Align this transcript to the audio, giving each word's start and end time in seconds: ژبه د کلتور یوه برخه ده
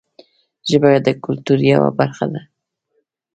ژبه 0.69 0.89
د 1.07 1.09
کلتور 1.25 1.59
یوه 1.73 1.89
برخه 1.99 2.25
ده 2.33 2.41